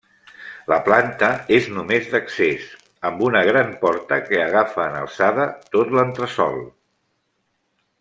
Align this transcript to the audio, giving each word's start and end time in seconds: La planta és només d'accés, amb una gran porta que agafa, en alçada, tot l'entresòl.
La 0.71 0.77
planta 0.87 1.27
és 1.57 1.67
només 1.75 2.07
d'accés, 2.15 2.65
amb 3.11 3.23
una 3.29 3.45
gran 3.51 3.71
porta 3.85 4.21
que 4.31 4.43
agafa, 4.49 4.89
en 4.91 5.01
alçada, 5.05 5.49
tot 5.79 5.97
l'entresòl. 5.99 6.63